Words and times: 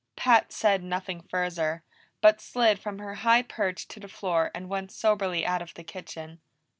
Pat 0.15 0.51
said 0.51 0.81
nothing 0.81 1.21
further, 1.21 1.83
but 2.21 2.41
slid 2.41 2.79
from 2.79 2.97
her 2.97 3.13
high 3.21 3.43
perch 3.43 3.87
to 3.89 3.99
the 3.99 4.07
floor 4.07 4.49
and 4.55 4.67
went 4.67 4.91
soberly 4.91 5.45
out 5.45 5.61
of 5.61 5.75
the 5.75 5.83
kitchen. 5.83 6.41